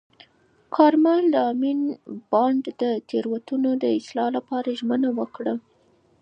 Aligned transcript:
کارمل 0.75 1.23
د 1.33 1.35
امین 1.51 1.79
بانډ 2.31 2.63
د 2.81 2.83
تېروتنو 3.09 3.71
د 3.83 3.85
اصلاح 3.99 4.29
لپاره 4.37 4.75
ژمنه 4.79 5.09
وکړه. 5.19 5.53